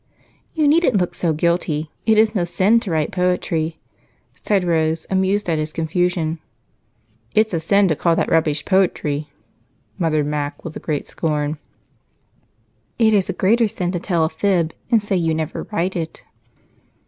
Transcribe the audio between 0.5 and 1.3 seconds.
"You needn't look